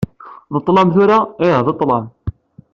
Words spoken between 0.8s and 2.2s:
tura?- Ih, d ṭṭlam.